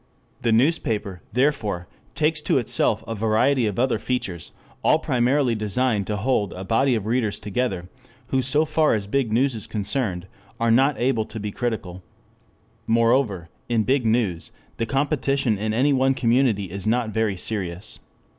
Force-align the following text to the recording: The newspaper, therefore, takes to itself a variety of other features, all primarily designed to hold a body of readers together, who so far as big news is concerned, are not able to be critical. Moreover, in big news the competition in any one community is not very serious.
The 0.41 0.51
newspaper, 0.51 1.21
therefore, 1.31 1.87
takes 2.15 2.41
to 2.41 2.57
itself 2.57 3.03
a 3.07 3.13
variety 3.13 3.67
of 3.67 3.77
other 3.77 3.99
features, 3.99 4.51
all 4.83 4.97
primarily 4.97 5.53
designed 5.53 6.07
to 6.07 6.17
hold 6.17 6.53
a 6.53 6.63
body 6.63 6.95
of 6.95 7.05
readers 7.05 7.39
together, 7.39 7.87
who 8.29 8.41
so 8.41 8.65
far 8.65 8.95
as 8.95 9.05
big 9.05 9.31
news 9.31 9.53
is 9.53 9.67
concerned, 9.67 10.25
are 10.59 10.71
not 10.71 10.99
able 10.99 11.25
to 11.25 11.39
be 11.39 11.51
critical. 11.51 12.01
Moreover, 12.87 13.49
in 13.69 13.83
big 13.83 14.03
news 14.03 14.51
the 14.77 14.87
competition 14.87 15.55
in 15.59 15.71
any 15.71 15.93
one 15.93 16.15
community 16.15 16.71
is 16.71 16.87
not 16.87 17.11
very 17.11 17.37
serious. 17.37 17.99